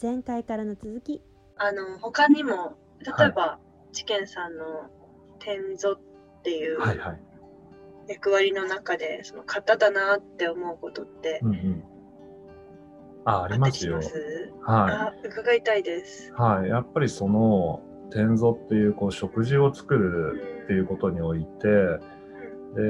[0.00, 1.22] 前回からの続き
[1.56, 3.58] あの他にも例えば、
[3.92, 4.64] 知見さんの
[5.38, 6.00] 天蔵っ
[6.42, 7.20] ていうはいはい。
[8.08, 11.84] 役割の中でその型だなって思うことってうんうん。
[13.24, 13.86] あ、ああります？
[13.86, 14.00] よ
[14.62, 16.28] はあ伺いたいです。
[16.28, 16.32] い。
[16.32, 16.68] はい。
[16.70, 21.68] やっぱりその、天蔵っていう、こう、食事を作るっていうことにおいて、
[22.74, 22.82] で、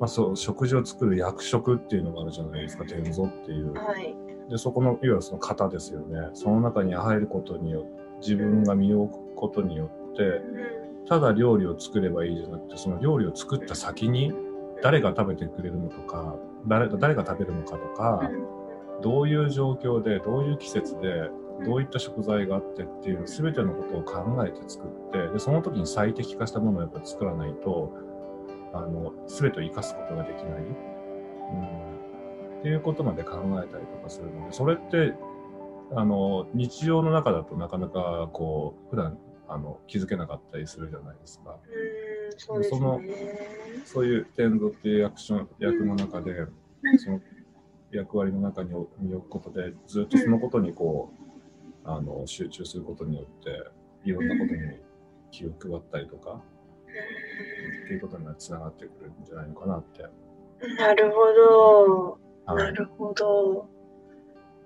[0.00, 3.74] まあそう、食事を作る役職っていうのがあるじゃないですか、天蔵っていう。
[3.74, 4.16] はい。
[4.48, 6.30] で、そこの、いわゆるその型ですよね。
[6.32, 14.34] その中に入ることによって、自分が身を置くことによって、うんただ料理を作ればいいじゃなくて、その料理を作った先に、
[14.82, 18.30] 誰が食べてくれるのとか、誰誰が食べるのかとか、
[19.02, 21.30] どういう状況で、どういう季節で、
[21.64, 27.90] どういった食材があってっていう全てのことを考えて作って、で、その時に最適化したものをやっぱり作らないと、
[28.74, 30.60] あの、全てを生かすことができない。
[30.60, 31.87] うん。
[32.58, 35.14] っていうことまで考えたりとかするので、それって、
[35.94, 41.50] あの、日常の中だとなかなか、こう、普段、あの、気づけなかったりするじゃないですか。
[41.50, 43.08] うんそすそのね。
[43.84, 46.46] そういう天蔵っていう役所役の中で、
[46.98, 47.20] その
[47.90, 51.12] 役割の中に身を置くことで、ずっとそのことにこ
[51.84, 53.50] う、あの、集中することによって、
[54.04, 54.60] いろんなことに
[55.30, 56.42] 気を配ったりとか、
[57.84, 60.02] っていうことにつながってくるんじゃないのかなって。
[60.76, 62.27] なるほど。
[62.54, 63.68] はないるほど。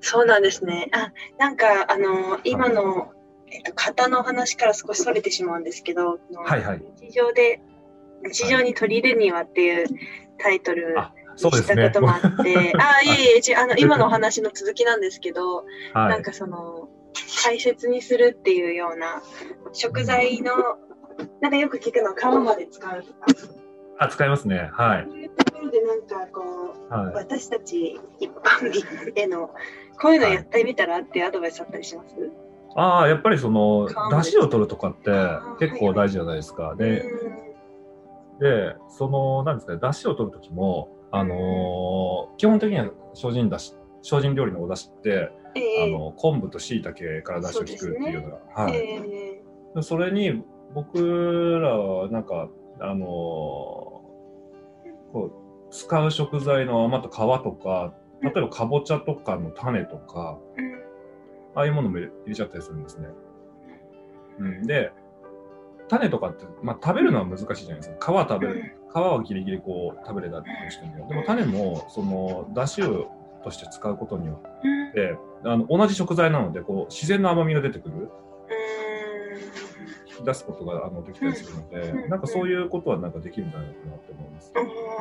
[0.00, 0.88] そうなんですね。
[0.92, 3.12] あ、なんか、あの、今の、
[3.50, 6.82] えっと、型の話から少しそれてしまうんですけど、はいはい。
[7.00, 7.60] 日常で、
[8.24, 9.86] 日常に取り入れるにはっていう
[10.38, 16.22] タイトルあにそうですねしたこともあって、 あ、いえいえち、あの、今のお話の続きなんですけど、はないん。
[16.22, 16.88] かその、
[17.44, 19.22] 大切にするっていうような、
[19.72, 20.52] 食材の、
[21.40, 23.26] なんかよく聞くの、皮まで使うとか、
[23.98, 24.70] あ、使いますね。
[24.72, 25.30] はい。
[25.62, 26.42] ろでなんかこ
[26.90, 27.14] う、はい。
[27.14, 28.82] 私たち一般民
[29.14, 29.50] への
[30.00, 32.14] こういうのやってみたらってアドバイスあったりします、
[32.74, 35.10] ああ、やっぱりその出汁を取るとかって
[35.58, 36.74] 結構大事じゃないですか。
[36.76, 37.04] で、
[38.40, 45.94] で、その、なんですかね、出汁を取るときも、あのー基本的には精進だし、精進料理のお出汁って、ええ。
[45.94, 49.42] あの昆布と椎茸から出汁を作るっていうのが、はい、え
[49.74, 50.42] でそれに
[50.74, 52.48] 僕らはなんか
[52.80, 54.02] あのー
[55.12, 55.41] こう
[55.72, 60.38] 使う食材の余った皮とか例えばかぼちゃとかの種とか
[61.56, 63.08] ああいうものも入れちゃったりするんですね。
[64.38, 64.92] うん、で
[65.88, 68.12] 種とかって、まあ、食べるのは難しいじゃないですか。
[68.12, 68.76] 皮は食べる。
[68.92, 73.10] 皮はギリギリこう食べれたとしてもでも種もその出汁を
[73.42, 74.88] として使うことにようん。
[74.90, 78.10] ってあの同じ食材なのでこう自然の甘みが出てくる。
[80.06, 82.10] 引き出すことがあのできたりするので、うん。
[82.10, 84.52] なんかそういうことはなんかできるんじゃないかなって思います。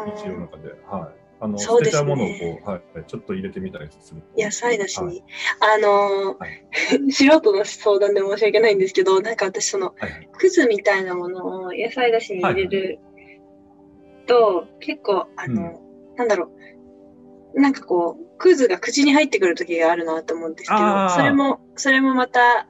[0.05, 1.21] うん日常の中で、はい。
[1.43, 1.59] あの、ね。
[1.59, 2.33] 捨てちゃうものをこ
[2.65, 4.21] う、はい、ちょっと入れてみたりする。
[4.21, 4.41] と。
[4.41, 5.23] 野菜だしに、はい。
[5.59, 6.67] あのーはい。
[7.11, 10.27] 素人の相談で申し訳ないんですけどなんか私そのはい
[10.69, 12.99] みたいなものを野菜だしに入れる
[14.27, 15.81] と、結構あの、
[16.15, 16.51] なんだろ
[17.55, 17.59] う。
[17.59, 22.69] なんかこうくずが口に入ってくる時があるなと思うんですけどそれもそれもまた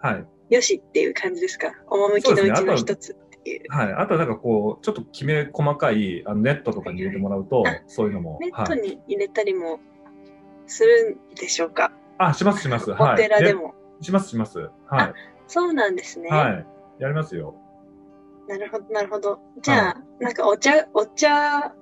[0.00, 0.12] は
[0.50, 0.54] い。
[0.54, 1.72] よしっていう感じですか？
[1.88, 3.16] 趣のうちの一つ
[3.56, 3.72] っていう。
[3.72, 3.92] はい。
[3.92, 8.38] あとはなんかこう、ちょっときめ細かいあのネットとかに入れてもらうとあ、そういうのも。
[8.40, 8.80] ネットはい。
[8.80, 9.80] に入れたりも
[10.66, 12.90] するんでしょうか、あ、しますします。
[12.90, 13.16] おはい。
[13.16, 13.74] ね寺でも。
[14.00, 14.58] しますします。
[14.86, 15.14] は
[15.46, 16.28] そうなんですね。
[16.28, 16.32] い。
[16.32, 16.66] はい。
[16.98, 17.54] やりますよ。
[18.48, 19.40] なるほど、なるほど。
[19.62, 21.74] じゃあ、なんかお茶、お茶、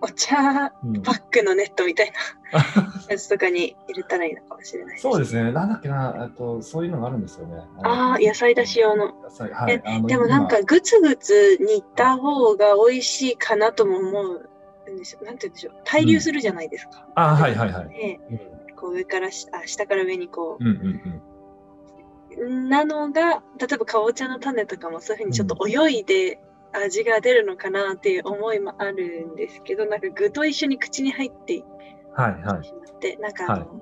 [0.00, 2.12] お茶うんパックのネットみたい
[2.52, 2.60] な
[3.10, 4.98] やつとかに入れたらいいのかもしれない。
[4.98, 5.52] そうですね。
[5.52, 7.62] なんだっけな、あと、そういうのがあるんですよね。
[7.82, 9.14] あー野菜出し用の。
[9.22, 15.20] 野菜、はいでもなんか、グツグツ煮た方が美味しいかなとも思うんですよ。
[15.24, 15.74] なんて言うんでしょう。
[15.84, 17.06] 対流するじゃないですか。
[17.16, 17.88] 今あ、はいはいはい。
[17.88, 21.22] でうんこう上からしあ下から上にこうんうん
[22.38, 22.64] うん。
[22.66, 22.68] う。
[22.68, 26.38] なのが、例えばかぼちゃの種とかもそういうふうにちょっと泳いで
[26.72, 31.64] 味が出るのかなっていう思いもあるんですけど、なんか具と一緒に口に入って
[32.12, 32.64] はいはい。
[32.64, 33.80] しまって、なんかあの、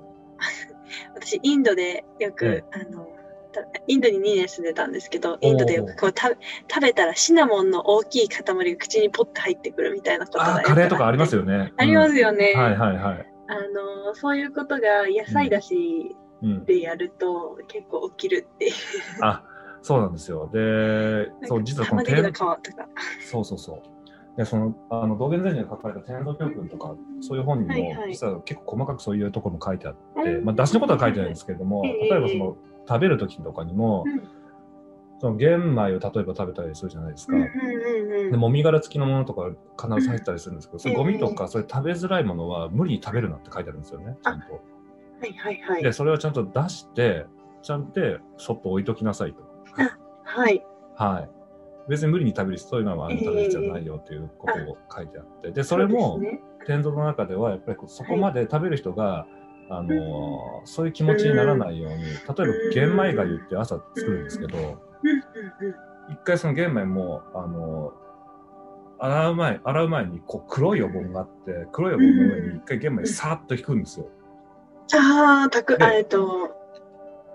[1.15, 3.07] 私インドでよく、えあの、
[3.51, 6.37] たインドに2年住んでたんですけど、インドでよくこう食べ
[6.71, 11.41] 食べたらシナモンの大きい塊が口にポッて入ってくるみたいなことがあカレーとかありますよ。
[11.41, 11.73] よね。
[11.77, 12.53] ありますよね。
[12.55, 13.27] うんはいはいはい。
[13.47, 16.65] あの、そういうことが野菜だしうん。
[16.65, 18.73] でやると結構起きるっていう。
[19.21, 19.43] あ、
[19.87, 20.49] そうなんですよ。
[20.51, 22.17] で、そう、実はこの天。
[22.33, 24.37] そうそうそう。
[24.37, 34.23] で、その、あの、道元禅師に書かれた天道教訓とか、そういう本にも、はいはい実は結構細かくそういうところも書いてあって、うんまあ、出しのことは書いてないんですけれども、ええ例えばその、食べる時とかにも、うん
[35.19, 37.33] その玄米を例えば食べたりするじゃないですか。
[37.33, 44.53] で、もみ殻付きのものとか必ず入ってたりするんですけど、それええゴミとか、それ食べづらいものは無理に食べるなって書いてあるんですよね、ちゃんと。
[44.53, 44.59] は
[45.25, 45.81] いはいはい。
[45.81, 47.25] で、それをちゃんと出して、
[47.63, 47.99] ちゃんと
[48.37, 49.46] そっと置いときなさいと。
[50.23, 50.65] はい。
[50.95, 51.29] はい。
[51.89, 56.19] 別に無理に食べるそういうのは食べる必要ないよっていうことを書いてあって、で、それも
[56.65, 59.25] 天蔵の中ではやっぱりそこまで食べる人が、
[59.69, 62.35] あのーそういう気持ちにならないように、例えば
[62.73, 64.57] 玄米がゆって朝作るんですけど。
[66.09, 68.07] 一回その玄米も、あのー
[68.99, 74.07] 洗う前、洗う前にこう黒いお盆があって、黒いお盆の上に一回玄米さーっと引くんですよ。
[74.95, 76.55] ああ、たく、えっと、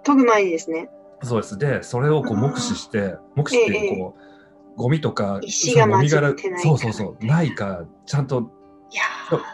[0.03, 0.91] 研ぐ前にですね。
[1.23, 1.59] そうです。
[1.59, 4.17] で、それをこう目視して、目視ってええこ
[4.77, 8.51] う、ゴミとか、石が混じってないかそうそうそう、ないか、ちゃんと
[8.93, 9.03] いや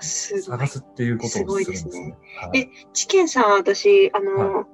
[0.01, 0.67] 探。
[0.67, 2.17] すっていうことをするんですね。
[2.55, 4.65] えチキンさんは私、あの、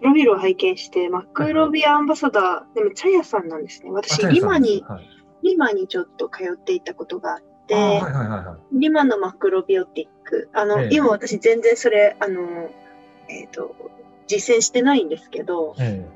[0.00, 3.90] プロフィールを拝見して、マクロビアンバサダー、でもチャヤさんなんですね。
[3.90, 5.08] 私、リマに、はい、
[5.42, 8.78] リマにちょっと通っていたことがあって、あーはいはいはいはい。
[8.78, 10.48] リマのマクロビオティック。
[10.54, 12.70] あの、ええ今私全然それ、あの、
[13.28, 13.74] えっ、と、
[14.26, 16.06] 実践してないんですけど、え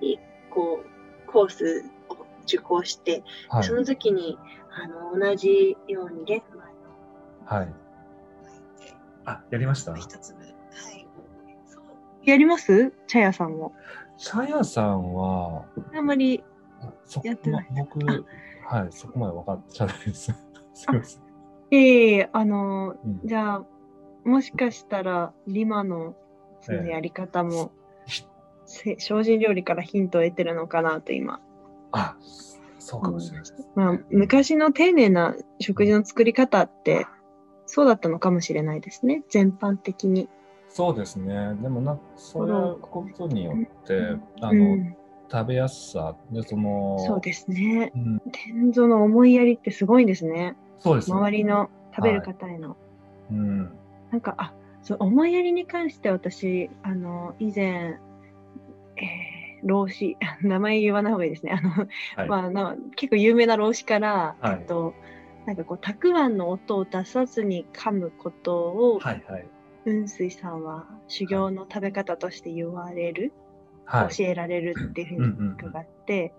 [0.00, 0.16] い
[0.50, 4.38] こう、コースを受講して、えはいその時に、
[4.70, 6.62] あの、同じように玄米の
[7.44, 7.74] はい。
[9.24, 9.94] あ、やりました？
[9.94, 10.38] 一粒。
[10.40, 11.06] はい。
[12.24, 12.92] やります？
[13.06, 13.72] チャヤさんも。
[14.16, 15.64] シャヤさんは、
[15.94, 16.42] あんまり、
[17.04, 17.98] そやってないま僕、
[18.66, 20.32] はい、そこまで分かっちゃないです。
[20.74, 21.22] すいません。
[21.70, 23.66] ええあの、うんじゃあ、
[24.24, 26.14] もしかしたら、リマの、
[26.68, 27.72] そのやり方も、
[28.66, 31.40] せ精進料理からヒントを得てるのかなと今。
[31.92, 32.16] あ、
[32.78, 33.50] そうかもしれない。
[33.74, 37.06] まあ、昔の丁寧な食事の作り方って、
[37.66, 39.22] そうだったのかもしれないですね。
[39.30, 40.28] 全般的に。
[40.68, 41.54] そうですね。
[41.62, 44.96] でもな、それをことによって、うんあの、うん、
[45.30, 47.92] 食べやすさ、で、その、そうですね。
[47.94, 50.56] うん、天蔵の思いやりってすごいんですね。
[50.78, 51.16] そうですね。
[51.16, 52.76] 周りの食べる方への。
[53.30, 53.58] うん。
[54.10, 57.98] なんか、あ、そう、思いやりに関して私、あの、以前、
[58.96, 61.52] えー、老子、 名前言わない方がいいですね。
[61.52, 61.70] あの、
[62.16, 62.28] はい。
[62.28, 64.94] まあな、結構有名な老子から、はいえっと、
[65.46, 69.46] なんかこう、たくあんの音を出さずに噛むことを、はい、はい。
[69.84, 73.32] 雲水さんは修行の食べ方として言われる、
[73.84, 74.14] はい。
[74.14, 76.34] 教えられるっていうふうに伺って、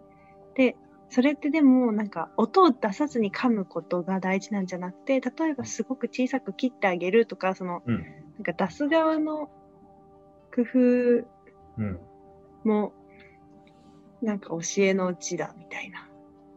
[0.55, 0.75] で、
[1.09, 8.05] それってでもなんか音を出さずに噛むことが大事なんじゃなくて、例えばすごく小さく切ってあげるとか、その、うん。
[8.39, 9.49] なんか出す側の
[10.55, 10.79] 工夫
[11.77, 11.99] うん。
[12.63, 12.93] も、
[14.21, 16.07] なんか教えのうちだみたいな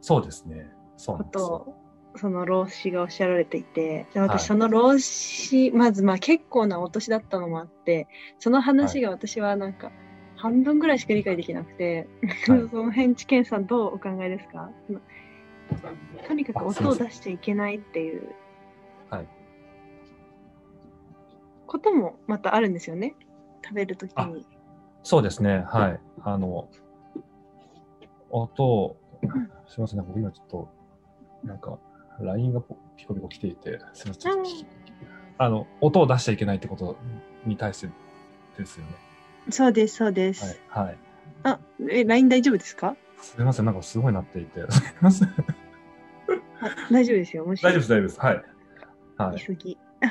[0.00, 0.68] そうですね。
[0.96, 1.24] そうこ。
[1.24, 1.76] とを、
[2.16, 8.08] その老子がおっしゃられていて、私その老子、まずまあ結構なお年だったのもあって、
[8.38, 9.90] その話が私はなんか
[10.36, 12.08] 半分ぐらいしか理解できなくて、
[12.48, 14.70] はい その辺知見さんどうお考えですか？
[16.26, 18.34] とにかく音を出しちゃいけないっていう
[21.72, 23.14] こともまたあるんですよね。
[23.64, 24.46] 食べるときに。
[25.02, 25.64] そうですね。
[25.66, 26.00] はい。
[26.22, 26.68] あの、
[28.30, 28.96] 音を、
[29.66, 30.68] すみません、なんか今ちょっと、
[31.44, 31.78] なんか、
[32.20, 34.32] LINE がポピコピコ来ていて、すみません。
[34.38, 34.44] うん
[35.38, 36.96] あの、音を出しちゃいけないってこと
[37.46, 37.88] に対して
[38.58, 38.92] ですよね。
[39.50, 40.60] そうです、そうです。
[40.68, 40.86] はい。
[40.86, 40.98] はい。
[41.42, 41.60] あ、
[41.90, 42.94] え、LINE 大丈夫ですか？
[43.20, 44.60] すみません、なんかすごいなっていて。
[44.70, 45.28] すみません。
[45.28, 45.32] あ
[46.92, 47.44] 大丈夫ですよ。
[47.44, 48.20] もし大丈夫です、大丈夫です。
[48.20, 48.44] はい。
[49.16, 49.36] はい。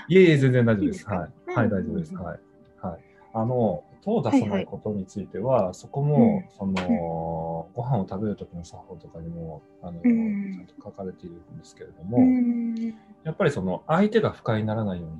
[0.07, 0.83] いえいえ、全然大丈夫です。
[0.83, 1.15] いいですか？
[1.15, 1.29] はい。
[1.51, 2.15] うんはい、大丈夫です。
[2.15, 2.39] はい。
[2.81, 2.99] はい。
[3.33, 12.75] あの、音を出さはいはいないことについては、そこも、その、ご飯を食べるときの作法とかにも、あの、うんちゃんと書かれているんですけれどうも、ーん。
[13.23, 15.19] やっぱりその、相手が不快にならないようにっ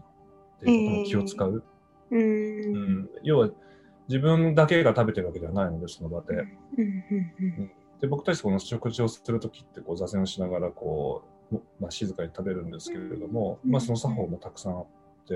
[0.59, 1.63] ていうことも気を使う。
[2.11, 2.17] うー。
[2.17, 3.09] うんん。
[3.23, 3.50] 要は、
[4.07, 6.33] 自分だけが食べてるわけではないので、その場で。
[6.35, 6.45] うん
[6.77, 6.81] う
[7.61, 7.71] ん
[8.01, 14.85] で、僕たちこの食事をするときって、こう、座禅をしながら、こう、まあ、静かに食べるんですけれども、うんまあ、その作法もたくさんあっ
[15.27, 15.35] て、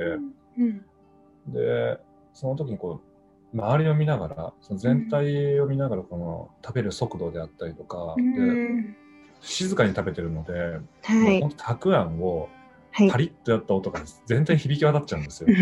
[1.48, 2.00] で、
[2.34, 3.02] その時にこ
[3.54, 8.96] う、周りを見ながら、その全体を見ながら、この食べる速度であったりとか、うでん
[9.42, 11.40] 静かに食べてるので、はい。
[11.40, 12.50] もうたくあんを
[12.96, 13.12] はい。
[13.12, 15.50] パリッとやった音が全体に響き渡っちゃうんですよ。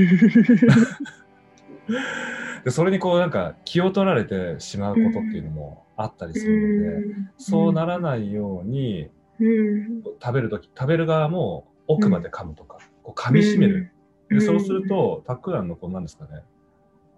[2.63, 9.09] で、それにこうなんか気を取られてしまうことっていうのもあったりするので、そうならないように、
[9.39, 10.03] うん。
[10.21, 13.91] 食べるとき、食べる側も奥まで噛むとか、こう噛み締める。
[14.29, 16.43] で、そうすると、たくあんのこうなんですかね、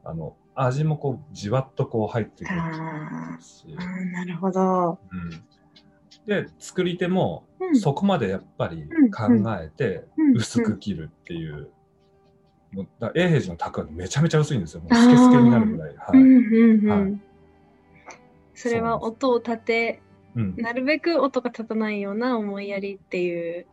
[0.03, 3.67] あの、味もこう、じわっとこう入ってくるあし、
[4.11, 4.99] なるほど。
[5.11, 5.29] うん。
[6.25, 9.23] で、作り手も、うんそこまでやっぱりうん考
[9.59, 11.69] えてうん薄く切るっていう。
[12.71, 14.81] もうだ永平寺のたくあんめちゃめちゃ薄いんですよ。
[14.81, 15.95] もうスケスケになるぐらい。
[15.97, 16.19] はい。
[16.19, 17.21] うんうんうはん
[18.53, 20.01] それは音を立て、
[20.35, 20.55] うん。
[20.57, 23.65] なるべく音が立たないような思いやりっていう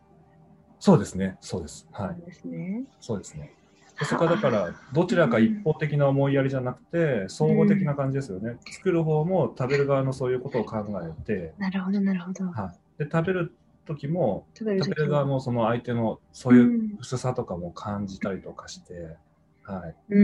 [0.83, 1.37] そうですね。
[1.39, 1.87] そうです。
[1.93, 2.15] はい。
[2.15, 2.83] ことですね。
[2.99, 3.53] そうですね。
[4.01, 12.43] そこはだからどちらか一方的な思いやりじゃなくて総合的な感じですよね、作る方も食べる側のそういうことを考えて、なるほど、なるほど。
[12.47, 13.53] はい、で食べる
[13.85, 19.15] 時も食べる側もその相手のそういう薄さとかも感じたりとかして、
[19.63, 20.19] はい、う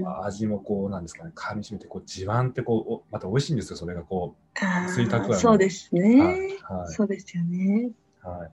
[0.00, 0.02] ん。
[0.02, 6.20] まあ味もこうなんですかね噛みしめてこうじわんってこうおまた美味しいんですよそれがこあー薄いたくあんそうですう、ね。
[6.20, 6.38] はい
[6.80, 7.92] はいそうですよね。
[8.22, 8.50] はい、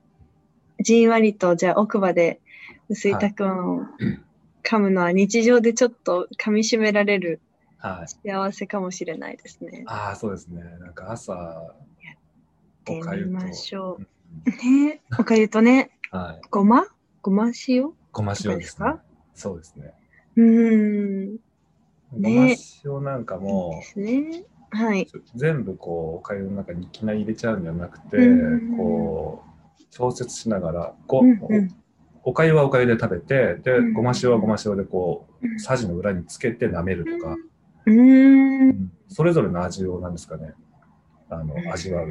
[0.80, 2.40] じんわりと、じゃあ奥歯で
[2.88, 3.82] 薄いたくあんを
[4.62, 7.40] 噛むのは日常でちょっと噛み締められる
[7.78, 9.84] はい、幸せかもしれないですね。
[9.86, 10.62] ああそうですね。
[10.80, 12.16] なんか朝やっ
[12.84, 14.50] てみましょう。
[14.50, 15.02] ね。
[15.18, 16.46] おかゆとね、はい。
[16.50, 16.86] ごま？
[17.22, 17.92] ごま塩？
[18.12, 19.02] ごま塩ですか？
[19.34, 19.92] そうですね。
[20.36, 21.36] うーん。
[22.12, 24.44] ごねま塩なんかいいもですね。
[24.70, 25.06] はい。
[25.34, 28.76] 全部こうおかゆの中にいきなり入れちゃうんじゃなくて、うん。
[28.78, 29.45] こう
[29.96, 31.74] 調節しながらこうう、んうん。
[32.22, 33.92] おかゆはおかゆで食べてでうん。
[33.94, 35.58] ごま塩はごま塩でこううん。
[35.58, 37.36] さじの裏につけて舐めるとか、
[37.86, 38.92] うーん。
[39.08, 40.52] それぞれの味をなんですかね。
[41.30, 41.72] あのうん。
[41.72, 42.10] 味わう。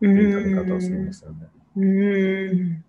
[0.00, 1.48] ていう食べ方をするんですよね。
[1.76, 2.84] うーん。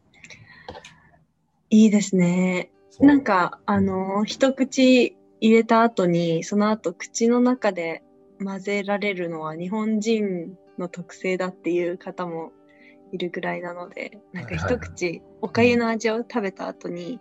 [1.71, 2.71] いいですね。
[3.01, 8.03] なんか、あの、一口入れた後に、その後口の中で
[8.43, 12.51] 混ぜられるのは日本人の特性だっていう方も
[13.11, 17.19] いるぐらいなので、なんか一口おかゆの味を食べた後に、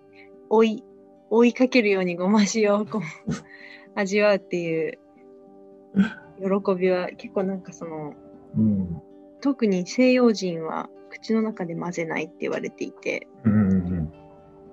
[0.51, 0.85] 追い、
[1.31, 3.01] 追いかけるようにごま塩をこう
[3.95, 4.99] 味わうっていう
[6.39, 8.15] 喜びは結構なんかその、
[8.57, 9.03] うん
[9.41, 14.13] 特に西洋人は口の中で混ぜないって言われていて、うんうんうん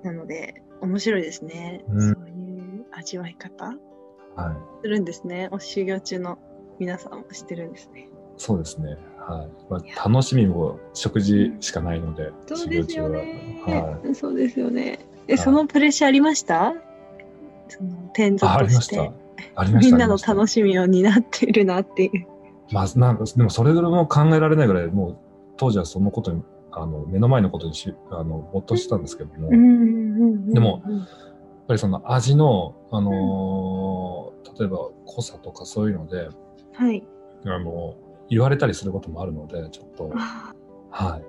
[0.02, 1.84] なので、面白いですね。
[1.90, 3.66] うんそういう味わい方？
[3.66, 5.50] はい、するんですね。
[5.52, 6.40] お修行中の
[6.80, 8.10] 皆さんもしてるんですね。
[8.38, 8.98] そうですね。
[9.28, 13.62] はいまあ、楽しみも食事しかないので、そうですよね。
[13.66, 15.00] ははいそうですよね。
[15.28, 16.74] え、はいそのプレッシャーありました？
[17.68, 18.70] その天ああ蔵とし。
[18.70, 19.62] りましてた。
[19.62, 19.92] ありました。
[19.92, 22.28] みんなの楽ししみを担っているなっていう。
[22.72, 25.18] まあ、なんかでもそれぐらいも考えられないぐらい、もう
[25.58, 30.84] 当時はそのことに、あの目の前のことにしあの没頭してたんですけども、やっうんうんうんでも
[31.68, 36.30] ぱりその味の、あのー例えば濃さとかそういうので、
[36.74, 37.04] はい。
[37.46, 37.96] あの
[38.30, 40.54] 言われたりすることもあるので、ちょっと、あ
[40.92, 41.24] はい。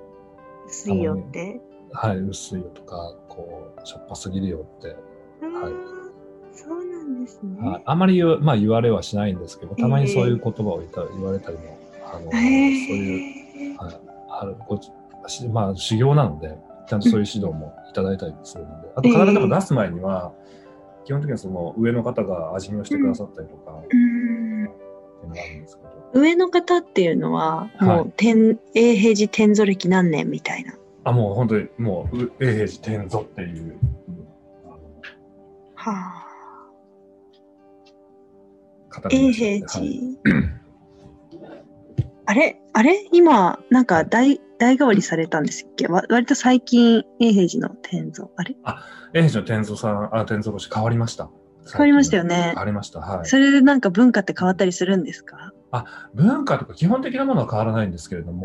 [0.67, 1.61] 薄いよって。
[1.93, 4.97] はい、薄いよとか、こう、しょっぱすぎるよって、
[5.43, 5.71] ああ、
[6.53, 7.69] そうなんですね。
[7.69, 14.79] はい、あまり言わ,、まあ、言われはしないんですけど、たまにそういう言葉を言った言われたりも、あのそういう、へはい、あるこ
[15.29, 16.57] しまあ、修行なので、
[16.89, 20.33] ちゃんとそういう指導もいただいたりするので、あと必ずでも出す前には、
[21.05, 24.26] 基本的にはその上の方が味見をしてくださったりとか、うん
[25.21, 30.75] ていうのがあるんですけど、上の方っていうのは、はいもう天、永平寺天蔵歴何年みたいな。
[31.05, 33.79] あ、もう本当に、もう、う永平寺天蔵っていう、
[35.75, 36.23] はあ。
[39.11, 39.81] 永平寺。
[39.81, 40.01] はい
[42.29, 42.61] あれ？
[42.73, 43.07] あれ？
[43.13, 45.87] 今、なんか代、代替わりされたんですっけ？
[45.87, 48.27] わ割と最近、永平寺の天蔵。
[48.35, 48.57] あれ？
[49.13, 51.31] 永平寺の天蔵さん、あ、天蔵師変わりました。
[51.73, 53.01] 変わりましたよね変わりました。
[53.01, 53.27] はい。
[53.27, 55.53] それでなんか文化って変わったりするんですか？
[56.15, 58.45] 文化とか基本的なものは変わらないんですけれども、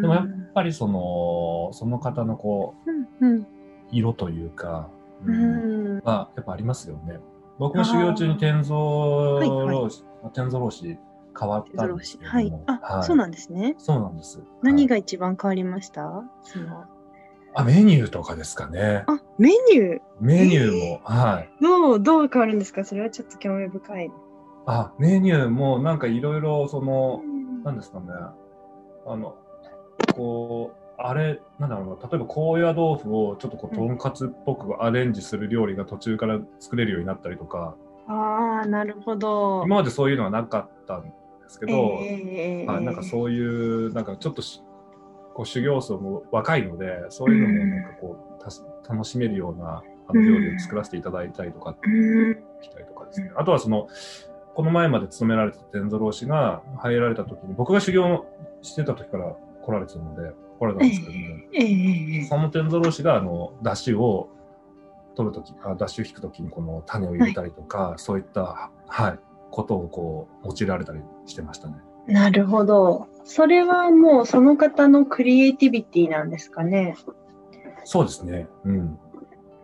[0.00, 2.74] でもやっぱりその、その方のこ
[3.20, 3.46] う、うん。
[3.92, 4.88] 色というか、
[5.24, 6.00] ううんん。
[6.02, 7.20] はやっぱありますよね。
[7.58, 10.02] 僕も修行中に天蔵老師、
[10.32, 10.98] 天蔵老師
[11.38, 12.64] 変わったんですけれどはいも。。
[12.66, 13.74] あ、そうなんですね。
[13.78, 14.42] そうなんです。
[14.62, 16.24] 何はいが一番変わりました？
[16.42, 16.84] その
[17.54, 19.04] あ、メニューとかですかね。
[19.06, 20.00] あ、メニュー？
[20.20, 21.50] メニューも、はい。
[21.62, 22.84] どう、どう変わるんですか？
[22.84, 24.10] それはちょっと興味深い。
[24.66, 27.22] あ、メニューもなんかいろいろその、
[27.64, 28.06] なんですかね。
[29.06, 29.36] あの、
[30.14, 37.74] こう、あれ、なんだろうな、例えば高野豆腐をちょっとこう、とんかつっぽくアレンジする料理が途中から作れるようになったりとか、
[38.08, 39.62] ああ、なるほど。
[39.64, 41.08] 今までそういうのはなかったんで
[41.48, 43.40] すけど、えーはい、なんかそうい
[43.86, 44.62] う、なんかちょっとし
[45.34, 53.32] こう修行層も若いので、そういうのもなんかこう、楽しめるようなあの料理を作らせていただいたりとか、たりとかですね。
[53.36, 53.88] あとはその、
[54.54, 58.26] この前まで勤められてた天蔵老師が入られた時に、僕が修行
[58.60, 60.88] してた時から来られてたので、来られたん。
[60.88, 61.18] ですけども、
[61.54, 64.28] ええその天蔵老師が、あの、出汁を
[65.14, 69.18] 取るとき、あ出汁を引くときにこの種を入れたりとか、そういった、はい、
[69.50, 71.76] ことをこう、用いられたりしてましたね。
[72.06, 73.08] なるほど。
[73.24, 76.96] それはもうその方のクリエイティビティなんですかね。
[77.84, 78.48] そうですね。
[78.64, 78.98] うん。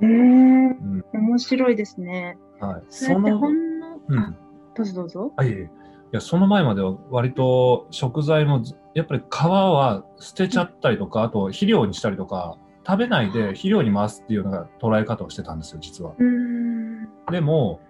[0.01, 1.05] うーん、うん。
[1.13, 2.39] 面白いですね。
[2.61, 2.83] はい。
[2.89, 4.35] それってほんの、うんあ
[4.75, 5.33] どうぞどうぞ。
[5.37, 5.69] あ、いえい
[6.13, 16.15] や、その前までは割と食材もず、やっぱり皮は捨てちゃったりとか、あと肥料にしたりとか、食べないで肥料に回すっていうような捉え方をしてたんですよ、実は。
[16.19, 17.09] うーん。
[17.31, 17.81] でも、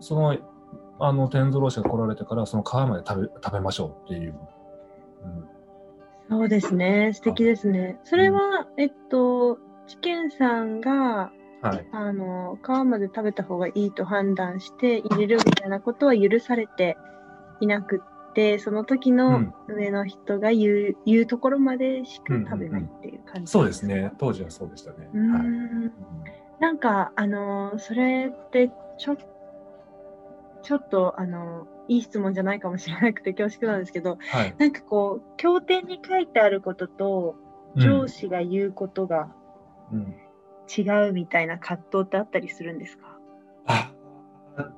[0.00, 0.36] その、
[0.98, 4.34] あの、天蔵老師が来られてから、その皮まで食べ、食べましょうっていう。
[5.24, 5.48] うん
[6.28, 7.12] そうですね。
[7.14, 8.00] 素敵ですね。
[8.02, 11.30] それは、えっと、知見さんが、
[11.62, 11.86] はい。
[11.92, 16.96] あの、皮まで食べた方がいいと判断して入れるみたいなことは許されて
[17.60, 23.86] いなくって、その時うのん上の人が言う、言うところまでしか食べないっていう感じ、そうです。
[23.86, 24.12] ね。
[24.18, 25.08] 当時はそうでしたね。
[25.14, 25.46] うーんはい。
[25.46, 25.92] うん
[26.58, 29.16] なんか、あの、それって、ちょ、
[30.66, 34.54] ちょっと、あの、いい質問じゃないかもしれなくて恐縮なんですけど、はい。
[34.58, 37.36] なんかこう、経典に書いてあることと、
[37.76, 39.28] 上司が言うことが
[39.92, 39.98] うん。
[39.98, 40.16] うん
[40.68, 43.16] 違うみたいな葛藤ってあったりするんですか？
[43.66, 43.92] あ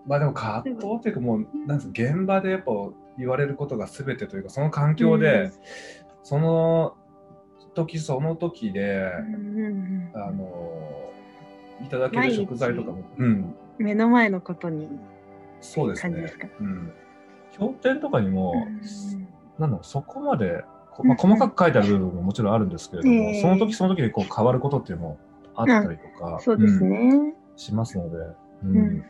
[0.07, 2.73] まあでも葛藤っていうかもうなんです現場でやっぱ
[3.17, 5.51] 言われることが全てというかその環境で、
[6.23, 6.99] その
[7.73, 11.11] 時その時で、うんうんうんあの
[11.81, 14.91] いただける食材とかも、うん、目の前のことに
[15.61, 16.33] そうですね。
[16.61, 16.93] うん、
[17.59, 18.81] 経典とかにも、うん
[19.59, 20.63] なんだろうそこまで、
[20.93, 25.19] こまあ、細かく書いてある部分ももちろんあるんですけれども、ええその時その時でこう変わることっていうのも
[25.57, 26.91] あったりとか、そうですうん
[27.31, 27.35] ね。
[27.57, 29.05] しますので、ううんん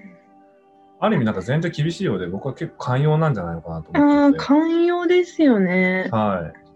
[1.01, 4.45] ある意味なんか全然厳しいようで僕は結構寛容なんじゃないのかなとああ、思ってて。
[4.47, 6.09] 寛容ですよね。
[6.11, 6.69] はい。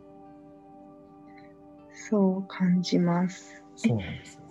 [1.95, 3.65] そう感じます。
[3.77, 4.43] そうなんですよ。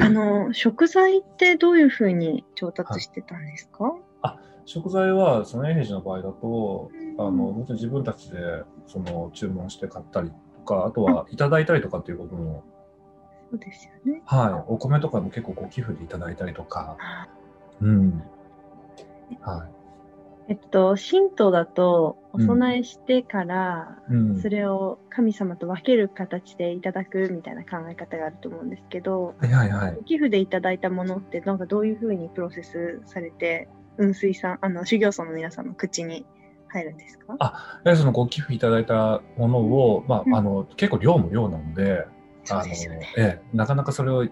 [0.00, 3.94] あの、食材ってどういうふうに調達してたんですか、
[4.66, 12.64] 食材は、その永平寺の場合だと、あの、もちろん自分たちで、その、注文して買ったりとか、あとはいただいたりとかっていうことも、
[13.50, 14.22] そうですよね。
[14.24, 14.72] はい。
[14.72, 16.96] お米とかも結構ご寄付でいただいたりとか、
[17.80, 18.22] うん。
[19.40, 19.68] は
[20.48, 24.14] えっと、神道だと、おうん供えしてから、い。
[24.14, 24.42] うん。
[24.42, 29.98] それを神様と分ける形でいただくみたいな考え方があると思うんですけど、はいはいはい。
[30.06, 35.66] 寄付でいただいたものって、なんかどういうふうにプロセスされて、雲水さん、あの、修行僧の皆さん。
[35.66, 36.26] の口に
[36.68, 36.96] 入るん。
[36.96, 40.34] ですかやはりそのご寄付いただいたものを、まうん。
[40.34, 42.06] あ、あの、結構量も量なので、
[42.50, 43.00] あの、ね。
[43.16, 44.28] ええ、なかなかそれを、うん。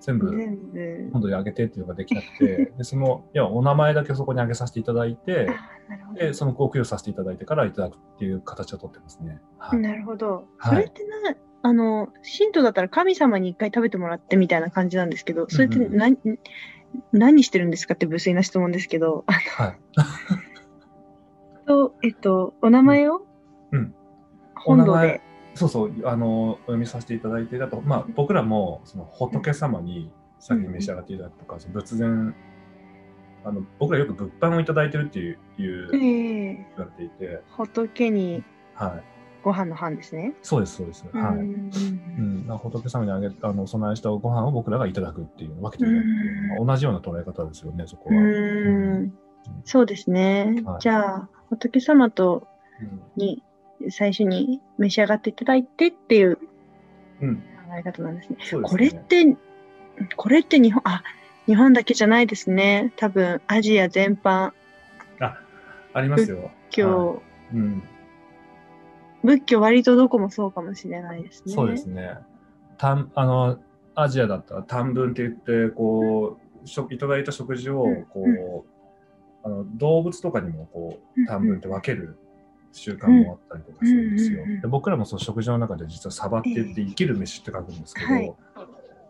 [0.00, 1.10] 全部、全部。
[1.12, 5.46] 今度あげてっていうのができなくて、でその、要はお名前だけそこにあげさせていただいて、
[5.88, 9.40] なるほどで、そのご供養させていただいてからいただくっていう形をとってますね。
[9.58, 9.78] はい。
[9.78, 10.48] なるほど。
[10.56, 12.08] はいそれってな、あの、
[12.38, 15.10] 神道だったら神様に一回食べてもらってみたいな感じなん。
[15.10, 15.94] ですけど、それってうん。
[15.94, 16.38] うん。
[17.12, 19.78] 何、何してるんですかって無粋な質問ですけど、あはい。
[21.66, 23.22] と、えっと、お名前を、
[23.72, 23.94] うん。
[24.56, 25.20] 本堂で。
[25.54, 32.34] そうそう、あの、お読みさせていただいて、だと、まあ、僕らも、その仏様に先に召し上がっていただくとか、その仏前、
[33.44, 38.42] あの、僕らよく物販をいただいてるっていう、いうえ言えわれていて、仏に。
[38.74, 39.19] はい。
[39.42, 40.34] ご飯の飯ですね。
[40.42, 41.04] そうです、そうです。
[41.12, 41.36] はい。
[41.36, 48.20] ううん仏様にあげあのお供えしたご飯を僕らがいただくっていう、分けていただくっていう、まあ同じような捉え方ですよね、そこうは。
[48.20, 49.12] ん
[49.64, 50.62] そうですね。
[50.64, 52.46] はいじゃあ、仏様と
[52.80, 53.42] うんに
[53.88, 56.42] 最初に召し上がっていただいてっていう考
[57.22, 57.42] うん、
[57.78, 58.36] え方なんですね。
[58.42, 58.76] そうですね。
[58.76, 59.36] これって、
[60.16, 61.02] これって日本、あ、
[61.46, 62.92] 日本だけじゃないですね。
[62.96, 64.52] 多分、アジア全般、
[65.92, 66.50] ありますよ。
[66.76, 67.20] 今
[67.52, 67.82] 日、うん、
[69.22, 71.52] 仏教割とどこもそうかもしれないですね。
[71.52, 72.18] そうですね。
[72.78, 73.58] たんあの
[73.94, 82.18] アジアだったら短文って言ってこう食いただいた食事をうんこう、あの動物とかにもこうんう短文って分ける
[82.72, 84.42] 習慣もあったりとかするんですよ。
[84.42, 84.60] うんうんうん。
[84.62, 88.34] で僕らもその食事の中で実はサバって言って生きる飯って書くんですけど、はい。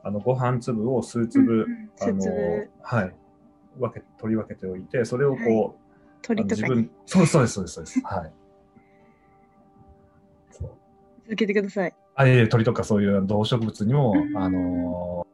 [0.03, 1.91] あのご飯粒を数うん粒、うん。
[2.01, 2.71] あの粒。
[2.83, 3.15] はい。
[3.79, 6.91] 分け取り分けておいてそれをこう、鳥とかに。
[7.07, 8.01] そうそうですそうですそうです。
[8.05, 8.33] はい。
[11.31, 11.95] 続けてください。
[12.17, 15.31] あいえ鳥とかそういう動植物にも、うんあのー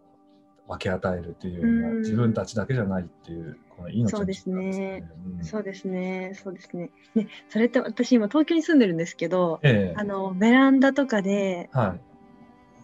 [0.69, 5.09] 分け与えるっていうのは、うん自分たちだけじゃないっていうこの命のそうですね。
[5.39, 6.91] うんそうですね、そうですね。
[7.15, 11.95] ね、それって私今東京に住んでるんですけど、ええあの、ベランダとかでは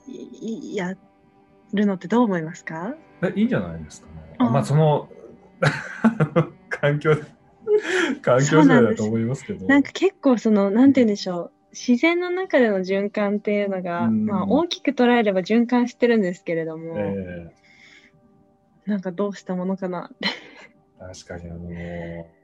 [0.06, 0.94] いいや
[1.74, 2.94] るのってどう思いますか？
[3.22, 4.36] えいいんじゃないですかね。
[4.38, 5.08] あうんまあその
[6.70, 7.22] 環境で
[8.22, 9.66] 環境次第だと思いますけど。
[9.66, 11.52] なんか結構その、なんて言うんでしょう。
[11.72, 14.26] 自然の中での循環っていうのが、うん。
[14.26, 17.52] まあ大きく捉えれば循環してるんですけれども、え
[18.86, 20.28] なんかどうしたものかなって。
[20.28, 22.42] え確かにあのー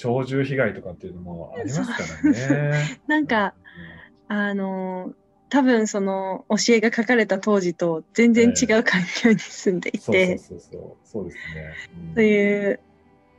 [0.00, 3.00] 鳥獣被害とかっていうのもありますからね。
[3.06, 3.54] なんか、
[4.28, 5.12] あの、
[5.50, 11.06] 多分その教えが書かれた当時と全然違う環境に住んでいそうそうて、そうそう。
[11.06, 11.74] そうですね。
[12.08, 12.14] うん。
[12.14, 12.80] という、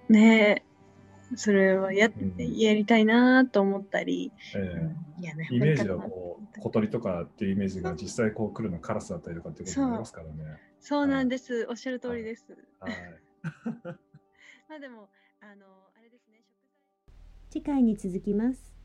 [0.10, 0.64] ね
[1.36, 10.34] それはやうんやりたいなと思ったり、ええいやね、イメージはこう小鳥とかっていうイメージが実際こう来るのはカラスだったりとかってことになりますからね。
[10.80, 11.68] そうなんです。
[11.70, 12.46] おっしゃる通りです。
[12.80, 12.94] はい。
[14.68, 15.66] まあでも、あの、
[15.96, 16.82] あれですね、食材。
[17.52, 18.81] 次回に続きます。